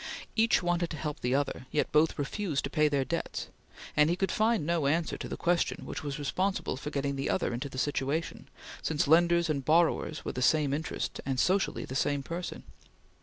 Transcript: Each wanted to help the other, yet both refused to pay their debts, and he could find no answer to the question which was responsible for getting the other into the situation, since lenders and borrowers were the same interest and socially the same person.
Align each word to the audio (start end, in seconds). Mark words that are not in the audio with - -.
Each 0.35 0.63
wanted 0.63 0.89
to 0.89 0.97
help 0.97 1.19
the 1.19 1.35
other, 1.35 1.67
yet 1.69 1.91
both 1.91 2.17
refused 2.17 2.63
to 2.63 2.71
pay 2.71 2.87
their 2.87 3.05
debts, 3.05 3.49
and 3.95 4.09
he 4.09 4.15
could 4.15 4.31
find 4.31 4.65
no 4.65 4.87
answer 4.87 5.15
to 5.15 5.27
the 5.27 5.37
question 5.37 5.85
which 5.85 6.01
was 6.03 6.17
responsible 6.17 6.75
for 6.75 6.89
getting 6.89 7.17
the 7.17 7.29
other 7.29 7.53
into 7.53 7.69
the 7.69 7.77
situation, 7.77 8.49
since 8.81 9.07
lenders 9.07 9.47
and 9.47 9.63
borrowers 9.63 10.25
were 10.25 10.31
the 10.31 10.41
same 10.41 10.73
interest 10.73 11.21
and 11.23 11.39
socially 11.39 11.85
the 11.85 11.93
same 11.93 12.23
person. 12.23 12.63